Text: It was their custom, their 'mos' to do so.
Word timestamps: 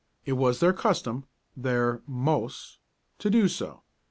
It 0.25 0.31
was 0.33 0.59
their 0.59 0.73
custom, 0.73 1.25
their 1.55 2.01
'mos' 2.07 2.79
to 3.19 3.29
do 3.29 3.47
so. 3.47 3.83